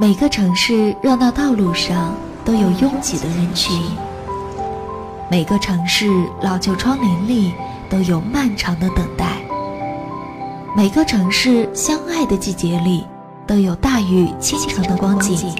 [0.00, 2.14] 每个城市热闹道路上
[2.44, 3.82] 都有拥挤的人群，
[5.28, 6.06] 每个城市
[6.40, 7.52] 老旧窗棂里
[7.90, 9.42] 都有漫长的等待，
[10.76, 13.04] 每个城市相爱的季节里
[13.44, 15.52] 都有大雨倾城的光景。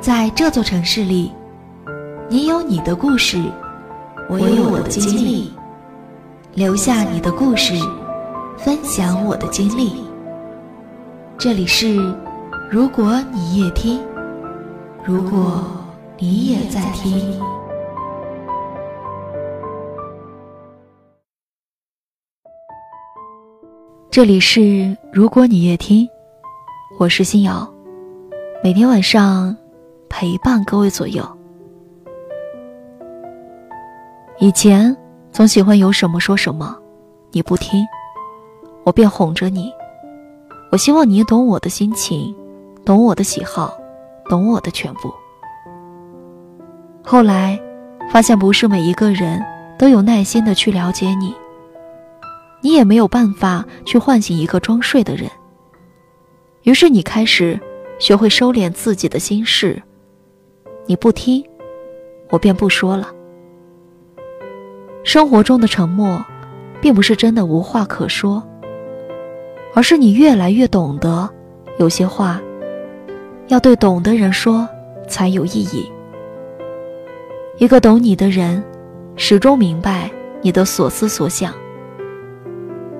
[0.00, 1.34] 在这座城市里，
[2.30, 3.44] 你有你的故事，
[4.30, 5.52] 我有我的经历。
[6.54, 7.74] 留下你的故事，
[8.56, 10.02] 分享我的经历。
[11.36, 12.00] 这里是。
[12.74, 14.00] 如果你也听，
[15.04, 15.62] 如果
[16.18, 17.40] 你也在听，
[24.10, 26.04] 这里是如果你也听，
[26.98, 27.72] 我是新瑶，
[28.60, 29.56] 每天晚上
[30.08, 31.22] 陪伴各位左右。
[34.40, 34.96] 以前
[35.30, 36.76] 总喜欢有什么说什么，
[37.30, 37.86] 你不听，
[38.82, 39.72] 我便哄着你，
[40.72, 42.34] 我希望你懂我的心情。
[42.84, 43.74] 懂我的喜好，
[44.28, 45.12] 懂我的全部。
[47.02, 47.58] 后来，
[48.10, 49.42] 发现不是每一个人
[49.78, 51.34] 都有耐心的去了解你，
[52.60, 55.30] 你也没有办法去唤醒一个装睡的人。
[56.64, 57.58] 于是，你开始
[57.98, 59.82] 学会收敛自己的心事。
[60.86, 61.42] 你不听，
[62.28, 63.08] 我便不说了。
[65.04, 66.22] 生活中的沉默，
[66.82, 68.42] 并不是真的无话可说，
[69.74, 71.30] 而是你越来越懂得，
[71.78, 72.40] 有些话。
[73.48, 74.66] 要对懂的人说，
[75.06, 75.90] 才有意义。
[77.58, 78.62] 一个懂你的人，
[79.16, 81.52] 始终明白你的所思所想。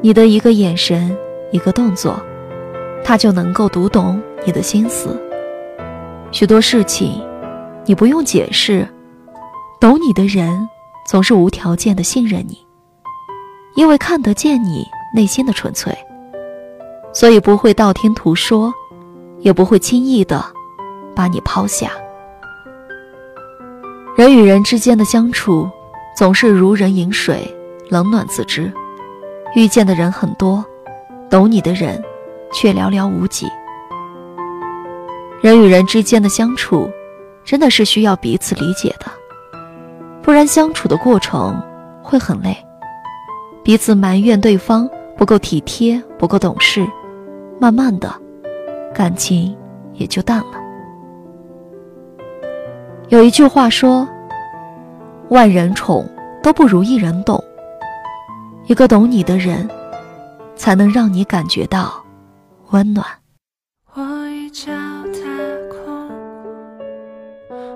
[0.02, 1.16] 你的一个眼神，
[1.50, 2.20] 一个动作，
[3.02, 5.18] 他就能够读懂你的心思。
[6.30, 7.22] 许多事情，
[7.86, 8.86] 你不用解释，
[9.80, 10.68] 懂你的人
[11.06, 12.58] 总是无条件的信任你，
[13.76, 14.84] 因为看得见你
[15.16, 15.90] 内心的纯粹，
[17.14, 18.70] 所以不会道听途说。
[19.44, 20.42] 也不会轻易的
[21.14, 21.92] 把你抛下。
[24.16, 25.68] 人与人之间的相处，
[26.16, 27.54] 总是如人饮水，
[27.90, 28.72] 冷暖自知。
[29.54, 30.64] 遇见的人很多，
[31.28, 32.02] 懂你的人
[32.52, 33.46] 却寥寥无几。
[35.42, 36.90] 人与人之间的相处，
[37.44, 39.06] 真的是需要彼此理解的，
[40.22, 41.62] 不然相处的过程
[42.02, 42.56] 会很累。
[43.62, 44.88] 彼此埋怨对方
[45.18, 46.86] 不够体贴，不够懂事，
[47.60, 48.23] 慢慢的。
[48.94, 49.54] 感情
[49.92, 50.58] 也就淡了。
[53.08, 54.08] 有一句话说
[55.28, 56.08] ：“万人宠
[56.42, 57.42] 都不如一人懂。”
[58.66, 59.68] 一个懂你的人，
[60.56, 62.02] 才能让你感觉到
[62.70, 63.04] 温暖。
[63.92, 64.72] 我一脚
[65.12, 65.20] 踏
[65.70, 66.10] 空，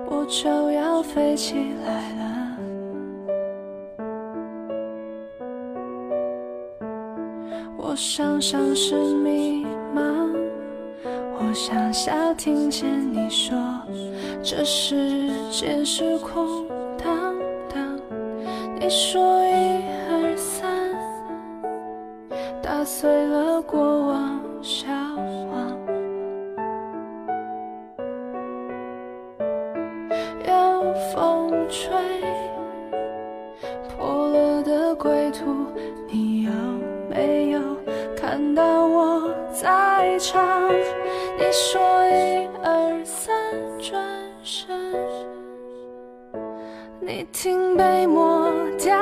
[0.09, 1.53] 我就要飞起
[1.85, 2.57] 来了。
[7.77, 9.58] 我想像是迷茫。
[11.49, 13.57] 我想笑，听见你说
[14.43, 17.35] 这世界是空荡
[17.67, 17.99] 荡。
[18.79, 20.69] 你说一二三，
[22.61, 25.57] 打碎了过往笑话。
[30.45, 31.89] 有风吹
[33.97, 35.65] 破了的归途，
[36.11, 36.51] 你有
[37.09, 37.59] 没有
[38.15, 39.67] 看到我在
[40.19, 40.69] 唱？
[41.37, 43.33] 你说一二三，
[43.79, 44.03] 转
[44.43, 44.67] 身，
[46.99, 48.97] 你听被抹掉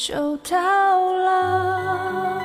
[0.00, 0.56] 就到
[1.12, 2.38] 老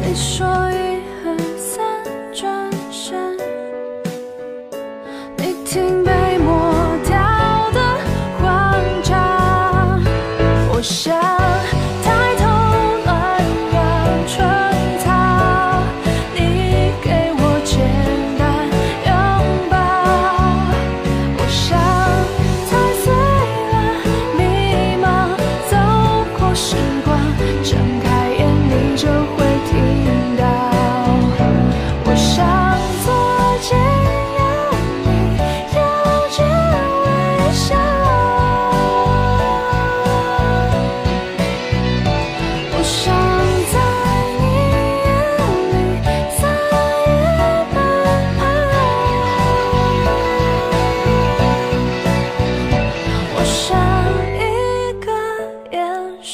[0.00, 3.36] 你说一二三转身
[5.36, 6.03] 你听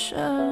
[0.01, 0.50] 深。